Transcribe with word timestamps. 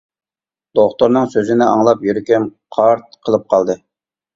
دوختۇرنىڭ 0.79 1.29
سۆزىنى 1.35 1.65
ئاڭلاپ 1.75 2.03
يۈرىكىم 2.11 2.51
«قارت» 2.79 3.23
قىلىپ 3.27 3.51
قالدى. 3.57 3.83